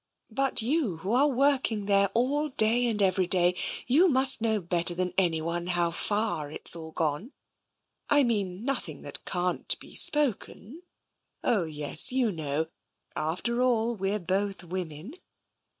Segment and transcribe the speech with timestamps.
[0.31, 3.55] But you, who are working there all day and every day—
[3.85, 7.33] you must know better than any one how far it's all gone.
[8.09, 10.81] I mean nothing that can't be spoken—
[11.43, 12.69] oh, yes, you know—
[13.15, 15.13] after all, we're both women.